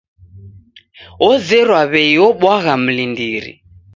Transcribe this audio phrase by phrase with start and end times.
[1.29, 3.53] Ozerwa w'ei obwagha mlindiri.